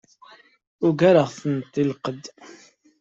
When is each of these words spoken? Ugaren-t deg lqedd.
Ugaren-t 0.87 1.59
deg 1.73 1.85
lqedd. 1.89 2.25